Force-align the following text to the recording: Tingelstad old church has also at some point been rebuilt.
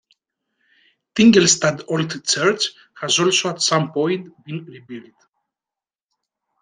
Tingelstad 1.13 1.83
old 1.87 2.25
church 2.25 2.69
has 2.95 3.19
also 3.19 3.49
at 3.51 3.61
some 3.61 3.91
point 3.91 4.33
been 4.43 4.65
rebuilt. 4.65 5.13